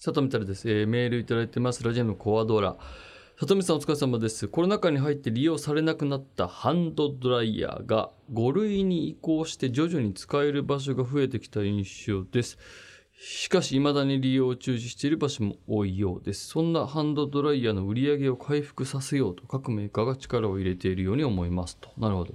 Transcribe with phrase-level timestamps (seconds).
[0.00, 1.82] 里見太郎です、えーメールいただいてます。
[1.82, 2.76] ラジオのコアドラ。
[3.36, 4.46] 里見さんお疲れ様です。
[4.46, 12.58] コロナ禍に入って利用されなくなったハンドドライヤーが5類に移行して徐々に使える場所が増えてきた印象です。
[13.20, 16.46] しかし未だに利用を中止している場所も多いようです。
[16.46, 21.90] そんなハンドドライヤーの売り上げを回復させようと各メーカーが力を入れているように思いますと。
[21.98, 22.34] なるほど。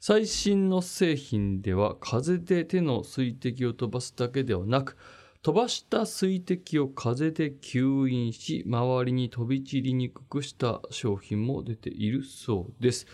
[0.00, 4.96] 最新の製品では風で手の水滴を飛ばすだけではなく
[5.42, 13.06] 飛ばした水滴を風で吸引し周りに飛び散りにくくした商品も出ているそうです。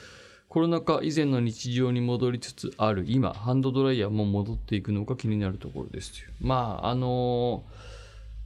[0.48, 6.12] コロナ禍以前の日常に戻りつつある今ハンドドライヤーも戻っていくのか気になるところです。
[6.40, 7.64] まああの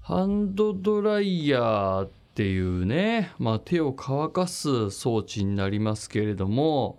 [0.01, 6.99] ハンドドライヤーっていうね、まあ、手を乾かす装置になりますけれども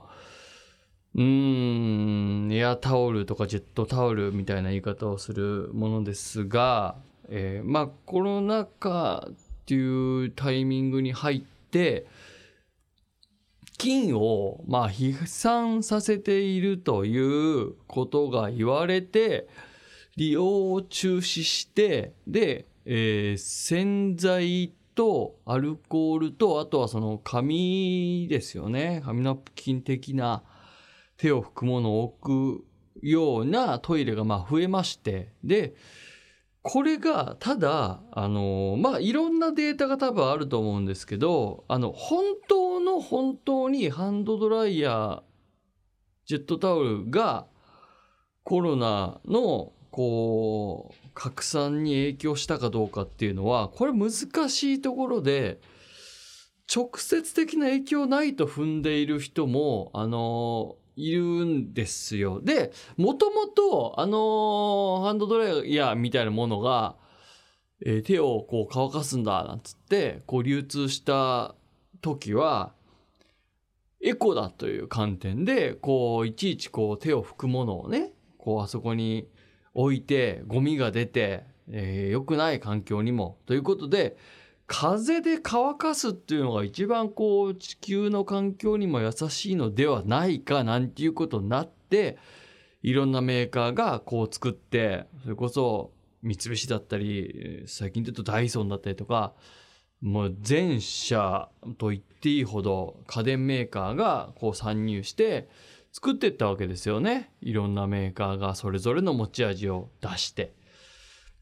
[1.20, 2.54] うーん。
[2.54, 6.96] エアタオルとかジェットタオルみたいな言い方をするものですが、
[7.28, 9.34] えーまあコロナ禍っ
[9.66, 11.42] ていうタイミングに入っ
[11.72, 12.08] て
[13.78, 19.48] 菌をまあ飛散させているということが言われて
[20.16, 29.02] 利用を中止してで、えー洗剤とアルコールとあとはその紙ですよね。
[29.06, 30.44] 紙ナプキン的な
[31.20, 32.66] 手を拭くものを置く
[33.02, 35.76] ようなトイレがまあ増えましてで
[36.62, 45.22] これがただあのまあいろんなデータが多分あると思うんですけどあの本当の本当にハンドドライヤー
[46.26, 47.48] ジェットタオルが
[48.44, 54.12] コロナのこう拡散に影響したかどうかっていうのはこれ難
[54.50, 55.60] しいところで
[56.74, 62.42] 直接的な影響ないと踏んでいる人もあのいるんですよ。
[62.42, 66.96] でもともとあのハンドドライヤーみたいなものが、
[67.86, 71.56] えー手をこう乾かすんだなんつってこう流通した
[72.02, 72.74] 時は
[74.02, 79.30] エコだという観点でこういちいちこう手を拭くものをねこうあそこに
[79.74, 84.18] 置いてゴミが出て、えー良くない環境にもということで
[84.70, 92.20] 風で乾かすっていうのが一番こう地球の環境にも優しいのではないかなんていうことになって
[92.84, 95.92] いろんなメーカーがこう作ってそれこそ
[96.22, 99.34] 三菱だったり最近で言うとダイソンだったりとか
[100.02, 105.50] もう全社と言っていいほど家電メーカーがこう参入して
[105.92, 107.32] 作っていったわけですよね。
[107.42, 110.54] いろんなメーカーがそれぞれの持ち味を出して。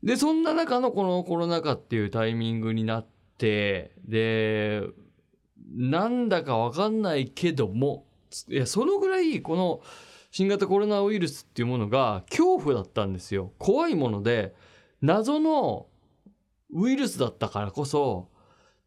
[0.01, 4.83] でそんな中のこのコロナ禍っていうタイミングになってで
[5.75, 8.05] なんだかわかんないけども
[8.49, 9.81] いやそのぐらいこの
[10.31, 14.53] 新型コロナウイルスっていうものが恐怖だったんですよ怖いもので
[15.01, 15.87] 謎の
[16.73, 18.29] ウイルスだったからこそ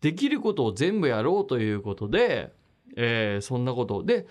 [0.01, 2.53] できることを全部やろうということで、
[2.97, 4.27] えーそんなことで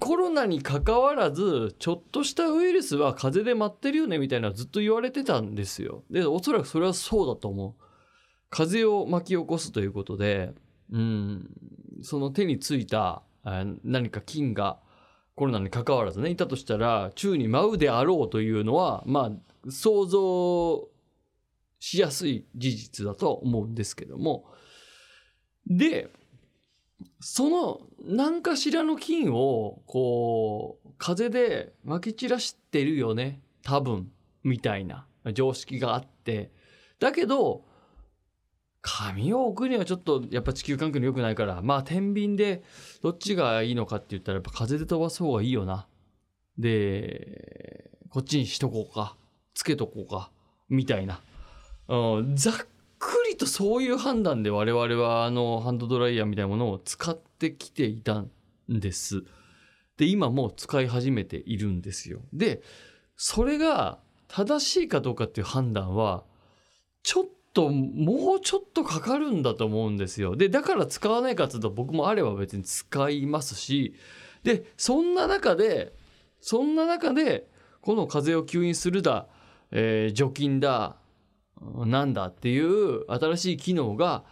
[0.00, 6.04] コロナにかかわらずちょっとしたウイルスは風邪で舞ってるよねみたいなのずっと言われてたんですよ。
[6.10, 7.85] でおそらくそれはそうだと思う。
[8.50, 10.52] 風を巻き起こすということで、
[10.90, 11.50] うん、
[12.02, 13.22] その手についた
[13.84, 14.78] 何か菌が
[15.34, 19.32] コロナにかかわらずねいたとしたら宙に舞うであろうというのはま
[19.66, 20.88] あ想像
[21.78, 24.46] しやすい事実だと思うんですけども。
[25.66, 26.08] で
[27.20, 34.10] その何かしらの菌をこう風でまき散らしてるよね多分
[34.44, 36.52] みたいな常識があって。
[36.98, 37.65] だけど
[38.88, 41.60] 紙を置くにはちょっとやっぱ地球環境に良くないから。
[41.60, 42.62] まあ天秤で
[43.02, 45.88] どっちがいいのかって言ったらやっぱ風で飛ばす方がいいよな。
[46.56, 49.16] でこっちにしとこうか。
[49.54, 50.30] つけとこうか。
[50.68, 51.20] みたいな、
[51.88, 52.54] うん、ざっ
[52.98, 58.30] くりとそういう判断で我々はあのハンドドライヤーみたいなものを使ってきていたん
[58.68, 59.24] です。
[59.96, 62.20] で今もう使い始めているんですよ。
[62.32, 62.62] で
[63.16, 63.98] それが
[64.28, 66.24] 正しいかどうかっていう判断は
[67.02, 67.24] ちょっ
[67.56, 73.94] ともうちょっとかかるんだと思うんですよでだから使わないかっていうと僕もあれば別に使いますし
[74.42, 75.94] でそんな中で
[76.42, 77.48] そんな中で
[77.80, 79.26] この風邪を吸引するだ、
[79.70, 80.96] えー除菌だ
[81.86, 84.24] なんだっていう新しい機能が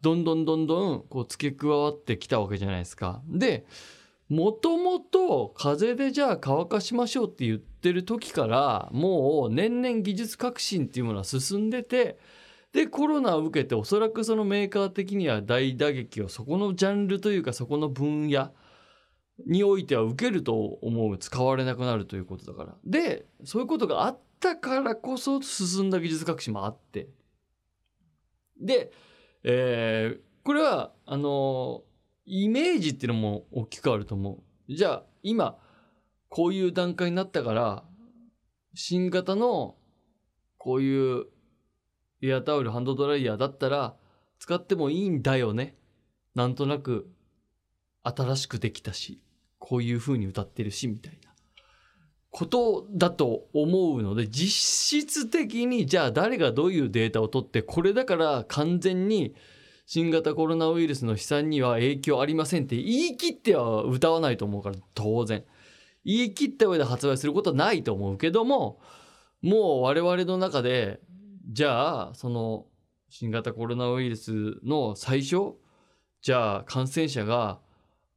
[0.00, 3.20] どんどんどんどんこう付け加わってきたわけじゃないですか。
[3.28, 3.66] で
[4.30, 12.18] もともと風邪でじゃあ乾かしましょうって言ってる時からもう年々技術革新っていうものは進んでて
[12.72, 18.52] でコロナを受けておそらくそのメーカー的には大打撃をそこのジャンルというかそこの分野
[19.46, 22.76] においては受けると思う使われなくなるということだから。
[22.84, 27.08] でそういうことがあったからこそ進んだ技術革新もあって。
[28.60, 28.92] で、
[29.42, 31.82] えー、これはあの
[32.26, 34.74] イメージっていうのも大きくあると思う。
[34.74, 35.58] じゃあ今
[36.28, 37.82] こういう段階になったから
[38.74, 39.74] 新型の
[40.58, 41.26] こういう
[42.22, 43.94] エアタオルハンドドライヤーだったら
[44.38, 45.74] 使ってもいいんだよね。
[46.34, 47.10] なんとなく
[48.02, 49.20] 新しくできたし
[49.58, 51.30] こういう風に歌ってるしみたいな。
[52.30, 59.34] ことだと思うので実質的にじゃあ誰がどういうデータを取ってこれだから完全に
[59.84, 65.44] 新型コロナウイルスの飛散には影響ありませんって言い切っては歌わないと思うから当然。
[66.04, 68.80] 言い切った上で発売することはないと思うけども
[69.42, 71.00] もう我々の中で
[71.52, 72.66] じゃあその
[73.08, 75.54] 新型コロナウイルスの最初
[76.22, 77.58] じゃあ感染者が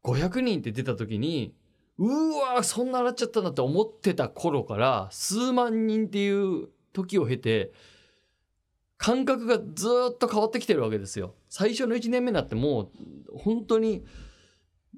[0.04, 1.56] 500人って出た時に
[1.98, 2.08] う
[2.38, 7.72] わそんななっちゃったんだって思ってた頃から数万人っていう時を経て
[8.98, 11.34] 感覚がずっと変わってきてるわけですよ。
[11.50, 14.06] 最初の1年目になってもう本当に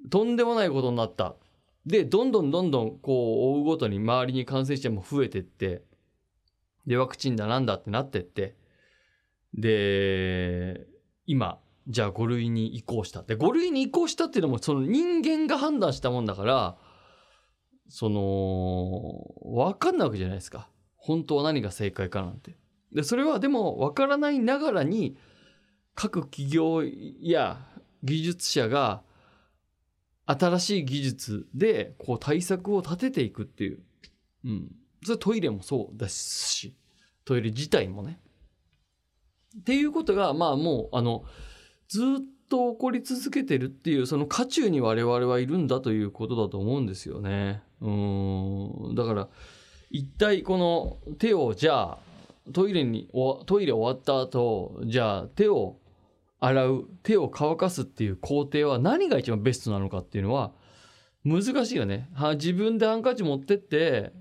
[0.09, 1.37] とんでもないことになった。
[1.85, 5.83] でどんどんどんどんこう追うごとに周りに感染者も増えてって
[6.87, 8.55] でワクチンだなんだってなってって。
[9.53, 10.85] で
[11.25, 13.23] 今じゃあ5類に移行した。
[13.23, 16.77] で5類に移行したっていうのもその人間が判断したもんだから
[17.87, 20.69] その分かんないわけじゃないですか。
[20.97, 22.57] 本当は何が正解かなんて。
[22.91, 25.17] でそれはでも分からないながらに
[25.93, 26.83] 各企業
[27.21, 27.59] や
[28.03, 29.03] 技術者が
[30.25, 33.83] 新しい技術でこう対策を立てていくっていう、
[34.45, 34.71] うん、
[35.05, 36.75] それトイレもそうだし
[37.23, 38.19] トイレ自体もね。
[39.59, 41.23] っていうことがまあもうあの
[41.87, 42.03] ずっ
[42.49, 47.63] と起こり続けてるっていうその渦中に我々はいるんだということだと思うんですよね。
[47.81, 49.29] うんだから
[49.91, 51.97] 一体この手をじゃあ
[52.53, 53.09] トイレに
[53.45, 55.77] トイレ終わった後じゃあ手を
[56.39, 60.51] 洗う手を乾かすっていう工程は何が一番ベストなのかっていうのは
[61.23, 62.09] 難しいよね。
[62.13, 64.11] は自分でハンカチ持ってって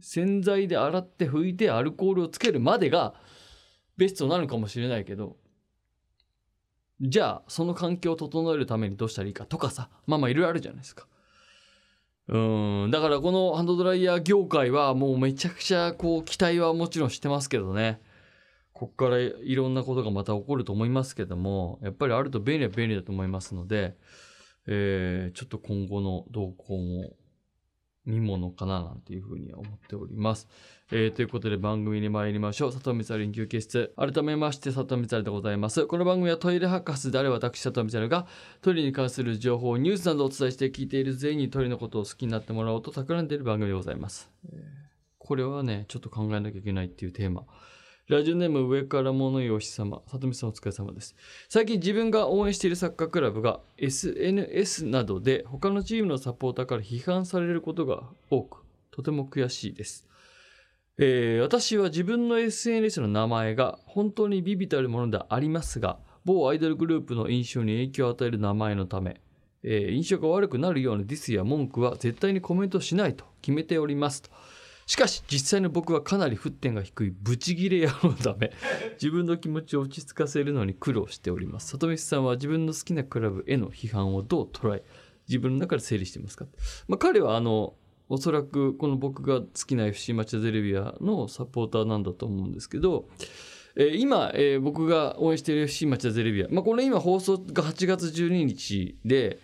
[0.00, 3.14] 洗剤で洗って拭いてアルコールをつけるまでが
[3.96, 5.36] ベストなのかもしれないけど
[7.00, 11.06] じゃあその環境を整えるためにどうしたらいいかとかさまあまあいろいろあるじゃないですか。
[12.28, 12.38] う
[12.88, 18.02] んだからこのハンドドライヤー業界はもうめちゃくちゃこう期待はもちろんしてますけどね
[18.74, 23.96] こっからいろんなことがまた起こると思いますけどもやっぱりあると便利は便利だと思いますので、
[24.66, 27.16] えー、ちょっと今後の動向も
[28.08, 30.48] 見ものかななんていうふうに思っております。
[30.90, 32.72] えー、ということで番組に参りましょう。
[32.72, 33.92] 佐藤光研究室室。
[33.96, 35.86] 改めまして佐藤光でございます。
[35.86, 38.26] この番組はトイレ博士である私佐藤光が
[38.62, 44.30] トイレに関する情報、ニュースなどをお伝えして聞いている全員にトイレのことを好きになってもらおうと企んでいる番組でございます。
[44.50, 44.60] えー、
[45.18, 47.44] これはね、ちょっと考えなきゃいけないっていうテーマ。
[48.08, 50.00] ラジオネーム上から物よし様。
[50.06, 51.14] 里見さんお疲れ様です。
[51.50, 60.06] 最近自分が応援しているサッカークラブが SNS などで他のチームのサポーターから批判されることが多く、とても悔しいです。
[60.96, 69.20] えー、私は自分の SNS の名前が本当にビビたるものでありますが、某アイドルグループの印象に影響を与える名前のため、
[69.62, 74.30] えー、印象が悪くなるようなディスや文句は絶対にコメントしないと決めておりますと。
[74.88, 77.10] しかし実際の僕はかなり沸点が低い。
[77.10, 78.52] ブチギレ野郎のため
[78.94, 81.68] 自分の気持ちを落ち着かせるのに苦労しております。
[81.68, 84.82] 里見さんは自分の好きなクラブへの批判をどう捉え
[85.28, 86.46] 自分の中で整理してますか、
[86.88, 87.74] まあ、彼はあの
[88.08, 93.10] おそらくこの僕が好きな FC 町田ゼルビアのサポーターなんだと思うんですけど、
[93.76, 99.38] えー、今、えー、僕が応援している FC 町田ゼルビア、まあ、これ今放送が8月12日で、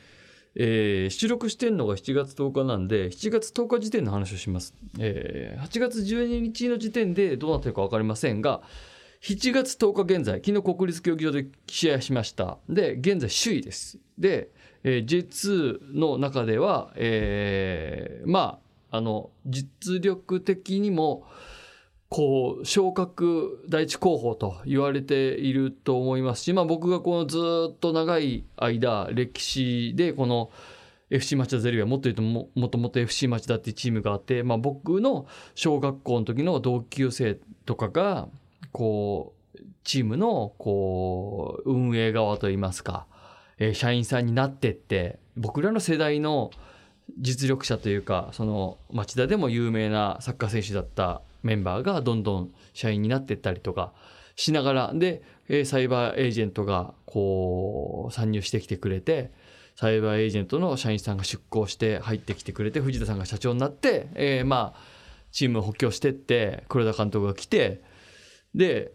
[0.56, 4.74] えー、出力してるのが7月10日なんで、7月10日時点の話をします。
[4.98, 8.62] えー、8月12日の時点でどうなってるか分かりませんが、
[9.22, 12.58] 7月10日現在、昨日国立競技場で試合しました。
[12.68, 13.98] で、現在首位です。
[14.18, 14.50] で、
[14.84, 21.26] えー、J2 の中では、えー、まあ、あの、実力的にも、
[22.14, 27.38] こう昇格第一候補と言われていると思いますし、まあ、僕がこのず
[27.72, 30.52] っと長い間歴史でこの
[31.10, 38.28] FC 町田ゼルビアもっと言うとももともと FC 町田っていうチームがあって、まあ、僕の小学校の時の同級生とかが
[38.70, 43.08] こうチームのこう運営側といいますか、
[43.58, 46.52] えー、社員さんになってって僕らの世代の
[47.18, 53.92] 実力者というかその町田でも有名なサッカー選手だったメンバーがどんどん社員になっていったりとか
[54.34, 55.22] しながらで
[55.64, 59.30] サイバーエージェントがこう参入してきてくれて
[59.76, 64.80] サイバーエージェントの社員さんが出向して入ってきてくれて藤田さんが社長になって、えー、まあ
[65.30, 67.82] チームを補強してって黒田監督が来て
[68.54, 68.92] で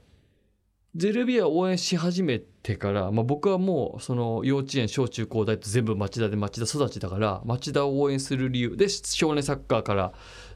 [0.96, 10.14] ゼルビアを応援し始めてから、まあ、僕はもうその幼稚園小中高大と全部町田で町田育ちだから町田を応援する理由で少年サッカーから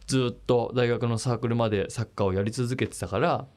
[0.08, 3.48] ずっと大学のサークルまでサッカーをやり続けてたから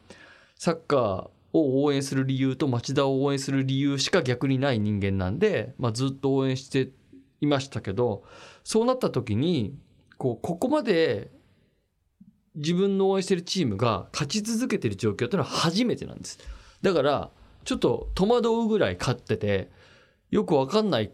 [0.57, 6.91] サッカーを応援する理由と町田を応援する理由しか逆にない人間なんで、まあ、ずっと応援して
[7.41, 8.25] いましたけど
[8.65, 9.76] そうなった時に
[10.19, 11.31] こうここまで
[12.55, 16.38] 自分の応援してるチームが勝ち続けてる状況っていうのは初めてなんです。
[16.81, 17.31] だから
[17.65, 19.71] ちょっと戸惑うぐらい勝ってて
[20.31, 21.12] よく分かんない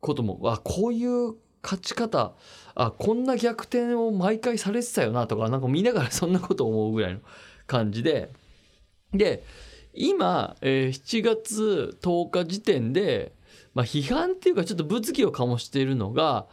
[0.00, 2.34] こともあこういう勝ち方
[2.74, 7.20] あこんな逆転を毎回されてたよなとかなんか見ながらそんなこと思うぐらいの
[7.66, 8.30] 感じで
[9.12, 9.44] で
[9.94, 13.34] 今、えー、7月10日時点で、
[13.74, 16.46] まあ、批判っていうかちょっと物議を醸しているのが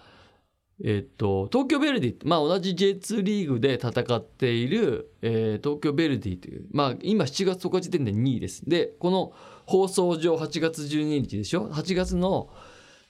[0.82, 8.68] えっと、東京ヴェルディ、まあ、同じ J2 リーグで戦っている、えー、東京ヴェルディという、まあ、今7月10日時点で2位です。
[8.68, 9.34] で、この
[9.66, 12.50] 放送上8月12日でしょ ?8 月の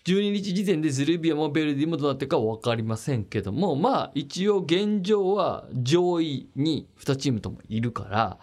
[0.05, 8.37] 12日時点でズルビアもベルディもどうなってるか分かりませんけども、まあ、一応現状は上位に2チームともいるから、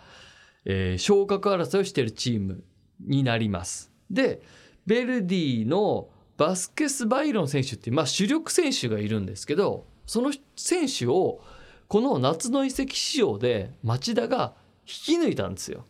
[0.65, 2.63] えー、昇格争いをしているチーム
[3.01, 3.91] になります。
[4.11, 4.43] で、
[4.87, 11.41] ベルディのバスケス・バイロン選手っていう、まあ、主力選手がいるんですけどその選手を
[11.89, 14.55] この夏の移籍市場で町田が
[14.87, 15.85] 引き抜いたんですよ。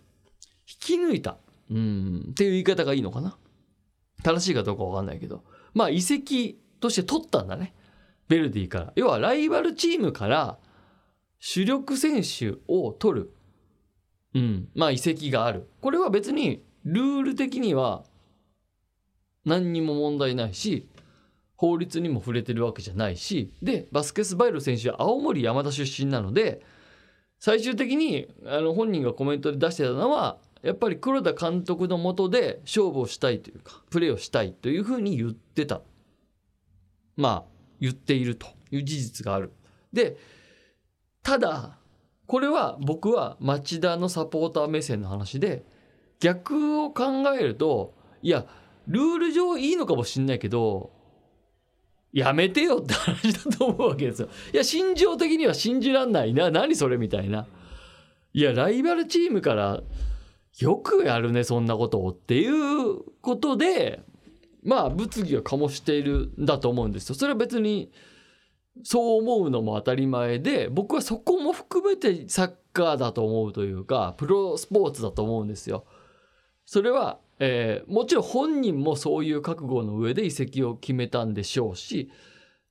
[0.68, 1.38] 引き抜いた。
[1.70, 3.36] うんっていう言い方がいいのかな。
[4.22, 5.42] 正しいかどうかわかんないけど。
[5.76, 7.74] まあ移籍として取ったんだね。
[8.28, 8.92] ベルディから。
[8.96, 10.58] 要はライバルチームから
[11.38, 13.34] 主力選手を取る。
[14.34, 14.68] うん。
[14.74, 15.68] まあ移籍がある。
[15.82, 18.04] これは別にルール的には
[19.44, 20.88] 何にも問題ないし
[21.56, 26.64] 法律にも触れてるわけじゃないしでバスケスバイル選手は青森山田出身なので
[27.38, 35.80] 最終的にあの本人がコメントで出してたのはやっぱり黒田監督のもとで勝負をしたいというかプレーをしたいというふうに言ってた
[37.16, 37.44] まあ
[37.80, 39.52] 言っているという事実がある。
[39.92, 40.16] で
[41.22, 41.78] ただ
[42.26, 45.64] これは僕は町田のサポーター目線の話で
[46.18, 47.04] 逆を考
[47.38, 48.44] えるといや
[48.88, 50.90] ルール上いいのかもしんないけど
[52.12, 54.28] やめてよって話だと思うわけですよ。
[54.52, 57.46] いや心情的には信じらんないな何それみたいな。
[58.32, 59.82] いやライバルチームから
[60.58, 64.02] よくやるねそんなことをっていうことで
[64.62, 67.14] まあ物議を醸しているんだと思うんですよ。
[67.14, 67.92] それは別に
[68.82, 75.84] そう思うのも当たり前で僕はそこも含めてサッカーだと思うというかプロスポーツだと思うんですよ。
[76.64, 82.10] それはえー、もちろん本人もそういう覚悟の上で移籍を決めたんでしょうし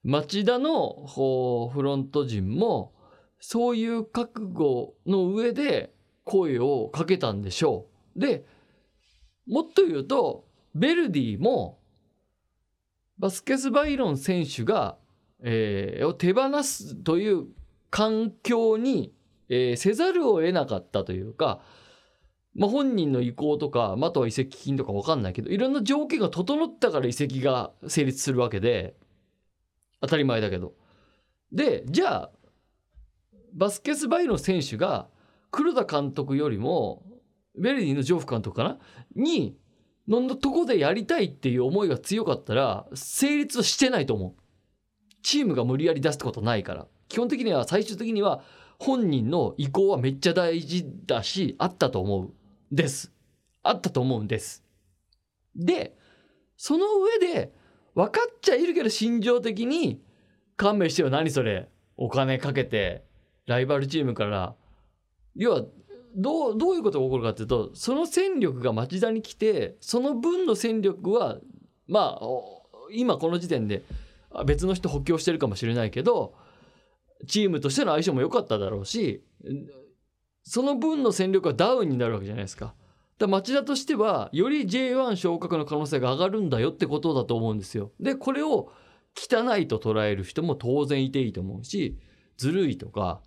[0.04, 2.94] 町田のフロント陣も
[3.40, 5.94] そういう覚悟の上で
[6.26, 8.20] 声をかけたんでしょう。
[8.20, 8.46] で
[9.48, 11.80] もっと言うとベルディも
[13.18, 14.98] バスケス・バイロン選手が、
[15.42, 17.46] えー、を手放すという
[17.90, 19.14] 環境に、
[19.48, 21.62] えー、せざるを得なかったというか
[22.56, 28.96] まあ、本人の意向とか、まあ、とは移籍金とか分かんないけどいろんな条件が整ったから移籍が成立するわけで
[30.02, 30.74] 当たり前だけど
[31.52, 32.32] でじゃあ
[33.54, 35.08] バスケスバイの選手が
[35.56, 37.02] 黒田監督よりも
[37.58, 38.78] ベルディのジョフ監督かな？
[39.16, 39.56] に
[40.06, 44.42] のとこでやりたいっていう思いが強かったら成立はしてないと思う
[45.24, 48.44] チームが無理やり出すことないから基本的には最終的には
[48.80, 52.34] 本人の意向はめっちゃ大事だしあったと思う
[52.70, 53.14] です。
[53.64, 54.66] あったと思うんです。
[55.56, 55.96] で、
[56.58, 57.54] その上で、
[57.96, 60.02] 分かっちゃいるけど心情的に、
[60.58, 61.70] 勘弁してよ、何それ。
[61.98, 63.06] お金かけて、
[63.48, 64.56] ライバルチームから、
[65.36, 65.64] 要は、
[66.16, 71.38] どう、どういうことが起こるかっていうと、その戦力が町田に来て、その分の戦力は、
[71.88, 72.26] まあ、
[72.92, 73.84] 今この時点で
[74.46, 76.36] 別の人補強してるかもしれないけど、
[77.28, 79.24] チームとしての相性も良かっただろうし、
[80.44, 82.76] その分の戦力はダウンになるわけじゃないですか。
[83.18, 87.92] だ町田としてはより J1 昇格の可能性が上がるんだよってことだと思うんですよ。
[88.00, 88.72] でこれを
[89.16, 91.98] 汚いと捉える人も当然いていいと思うし
[92.38, 93.22] ずるいとか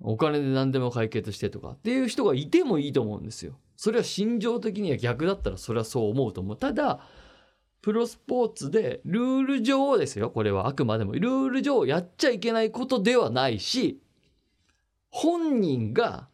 [0.00, 3.58] お金で何でも解決してとかっていう人がいてもいいと思うんですよ。
[3.76, 6.56] それは心情的には逆だったらそれはそう思うと思う。
[6.56, 7.00] ただ
[7.82, 14.00] プロスポーツでルール上ですよこれはあくまでもルール上やっちゃいけないことではないし
[15.10, 16.26] 本人が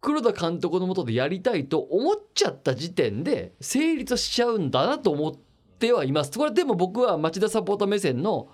[0.00, 5.34] 黒田監督のもとでやりたいと思っちゃった時点で成立しちゃうんだなと思っ
[5.78, 6.36] てはいます。
[6.36, 8.48] これでも僕は町田サポーター目線の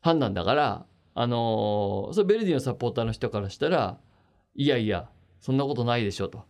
[0.00, 3.98] 判断だからあのーそれベルディのサポーターの人からしたら
[4.54, 5.08] いやいや
[5.40, 6.44] そんなことないでしょと。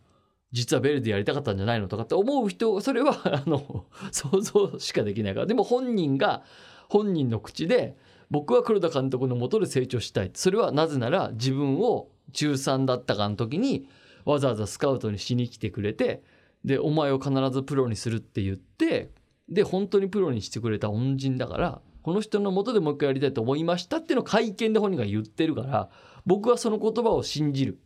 [0.51, 3.15] 実はベルディやりたかったんじゃないのとかって思う人それは
[3.45, 5.45] あの想像しかできないから。
[5.45, 6.43] でも本人が
[6.89, 7.95] 本人の口で
[8.29, 10.31] 僕は黒田監督のもとで成長したい。
[10.33, 13.87] それはなぜなら自分を中3だったかの時に
[14.25, 16.23] わざわざスカウトにしに来てくれて
[16.63, 19.11] でお前を必ずプロにするって言って
[19.49, 25.89] で本当にプロにしてくれた恩人だからこの人のもとでもう一回やりたいと思いましたっていうのを会見で本人が言ってるから
[26.25, 27.79] 僕はその言葉を信じる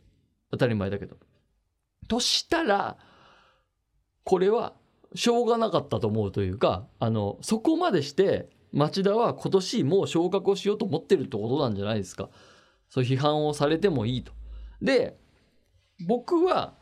[0.52, 1.18] 当たり前だけど。
[2.08, 2.98] としたら
[4.24, 4.74] これは
[5.16, 12.30] しょうがなかったと思うというかあのそこまでして町田は今年もう昇格をしようと思ってるってことなんじゃないですか。
[12.90, 14.34] そう批判をされてもいいと。
[14.82, 15.18] で
[16.08, 16.76] 僕は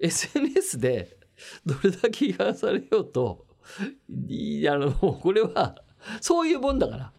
[0.00, 1.16] SNS で
[1.64, 3.46] どれだけ批判されようと
[4.28, 5.76] いあのこれは
[6.20, 7.12] そういうもんだから。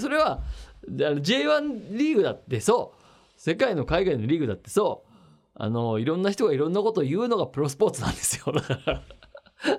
[0.00, 0.40] それは
[0.88, 3.02] J1 リーグだってそう。
[3.36, 5.08] 世界の海外のリーグだってそう。
[5.54, 8.52] あのいろんな人がいろんなことを言うのがプロスポーツなんですよ。
[8.54, 9.02] だから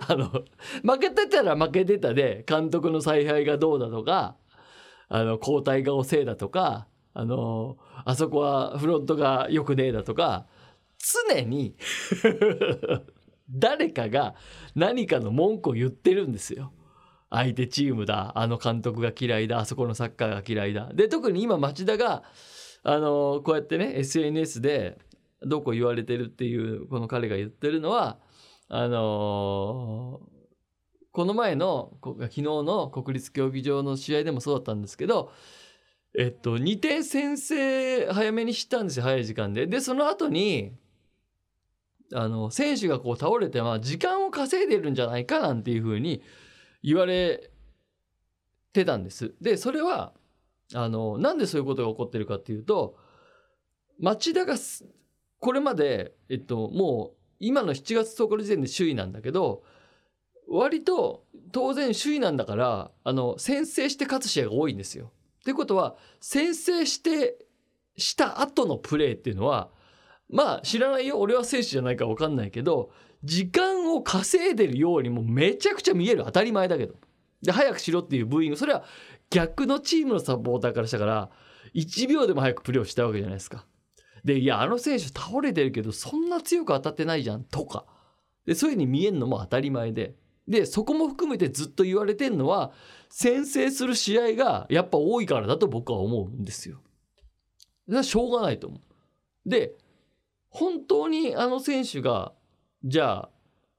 [0.08, 0.30] あの
[0.84, 4.36] 負けてたら負けてたで監督の采配がどうだとか
[5.08, 10.48] あの交代が遅いだとかあのあそこはフロントがよくねえだとか
[11.32, 11.76] 常に
[13.50, 14.36] 誰かが
[14.76, 16.74] 何かの文句を言ってるんですよ。
[17.30, 20.92] 相手チームだあの監督が嫌いだあそこのサッカーが嫌いだ。
[20.94, 22.24] で特に今町田が
[22.84, 24.98] あのこうやってね SNS で
[25.42, 28.18] どこ言われてるっていうこの彼が言ってるのは
[28.68, 30.22] あの
[31.12, 35.32] この前の昨日の国立競技場の試合でもそうだったんですけど
[36.18, 39.68] えっと2点先制早めにしたんですよ早い時間で。
[39.68, 40.74] でその後に
[42.14, 46.24] あの選手がこう倒れて、まあ、時間を稼いでるんじゃないかなんていうふうに
[46.84, 47.52] 言われ
[48.74, 49.34] てたんです。
[49.42, 50.14] でそれは
[50.74, 52.96] あのなんでそういうことが起こってるかっていうと
[54.00, 54.56] 町田が
[55.40, 59.64] これまで、えっと、もう今の7月10日時点で首位なんだけど
[60.48, 65.12] 割と当然首位なんだからあの先制して勝つ試合が多いんですよ。
[65.42, 67.46] っていうことは先制して
[67.98, 69.70] した後のプレーっていうのは
[70.30, 72.92] まあ知らないよ俺は選手じゃないから分かんないけど
[73.24, 76.96] 時間を稼いでるようにもめちゃくちゃ見える当たり前だけど
[77.42, 78.84] で早くしろっていうブーイングそれは
[79.30, 81.30] 逆のチームのサポーターからしたから
[81.76, 83.66] 1秒でも早くプレーをしたわけじゃないですか。
[84.24, 87.86] でいやあの選手倒れてるけどそんな強く当たってないじゃんとか
[88.46, 90.16] でそういうふうに見えるのも当たり前で
[90.48, 92.72] でそこも含めてずっと言われてるのは
[93.10, 96.82] 先制する試合がやっぱ多いからだと僕は思うんですよ。
[98.04, 99.50] しょうがないと思う。
[99.50, 99.76] で
[100.50, 102.34] 本当にあの選手が
[102.84, 103.30] じゃあ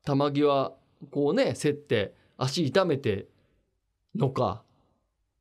[0.07, 0.77] 球際
[1.11, 3.29] こうね競って足痛めて
[4.15, 4.63] のか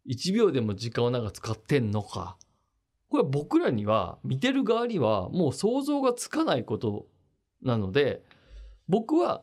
[0.07, 2.37] 1秒でも時間をなんか使ってんのか。
[3.09, 7.07] これは僕らには見てる側にはもう想像がつかないこと
[7.63, 8.21] なので
[8.87, 9.41] 僕は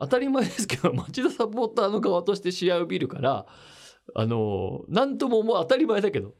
[0.00, 3.46] 当たり前ですけど町田サポーターの側として試合を見るから
[4.16, 6.34] あの何とももう当たり前だけど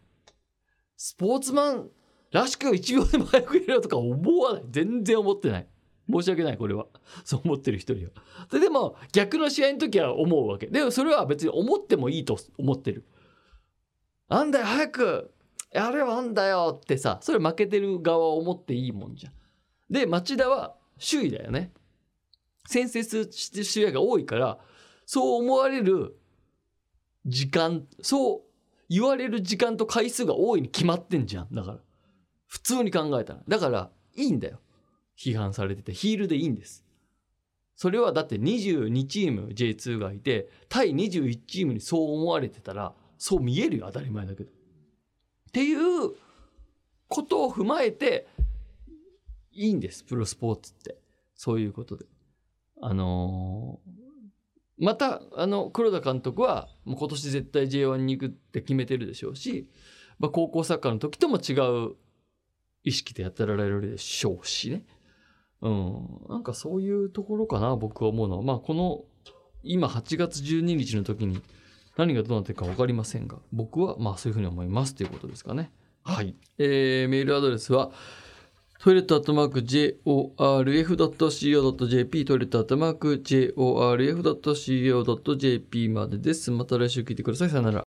[0.97, 1.91] スポーツマン
[2.33, 4.65] らしく1秒でも早くやろうとか思わない。
[4.69, 5.69] 全然思ってない。
[6.11, 6.87] 申し訳ないこれは。
[7.25, 8.11] そう思ってる人には。
[8.51, 10.67] ででも逆の試合の時は思うわけ。
[10.67, 13.05] でもそれは別に思ってもいいと思ってる
[14.29, 15.35] なんだよ早く
[15.71, 19.33] やればなんだよってさそれ負けてる側は思っていいもんじゃ
[19.91, 21.73] で町田は首位だよね。
[22.67, 23.33] 先制する
[23.65, 24.59] 試合が多いから
[25.05, 26.17] そう思われる
[27.27, 28.55] 時間そう
[28.89, 31.49] 言われる時間と回数が多いに決まってんじゃん。
[31.53, 31.79] だから
[32.47, 33.43] 普通に考えたら。
[33.49, 34.61] だからいいんだよ。
[35.19, 36.85] 批判されててヒールでいいんです。
[37.77, 44.51] それはだって22チーム J2 がいて対21チームにそう思われてたらそう見えるよ当たり前だけど。
[44.51, 46.13] っていう
[47.09, 48.27] ことを踏まえて
[49.53, 50.99] いいんですプロスポーツって。
[51.37, 52.07] そういうことで。
[52.81, 54.05] あのー
[54.79, 59.69] またあの黒田監督はもう今年絶対 J1 に行くって決めてるでしょうし、
[60.19, 61.53] まあ、高校サッカーの時とも違
[61.87, 61.95] う
[62.83, 64.85] 意識でやってられるでしょうしね。
[65.65, 69.05] うん、なんかそういうところかな僕は思うのはまあこの
[69.63, 71.41] 今8月12日の時に
[71.97, 75.73] 何がどうなってるか分かりませんが僕はまあそういうふうに思いますということですかね。
[76.03, 77.93] はい、えーメールアドレスは
[78.79, 86.51] トイレットアットマーク JORF.CO.JP トイレットアットマーク JORF.CO.JP までです。
[86.51, 87.49] また来週聞いてください。
[87.49, 87.83] さよなら。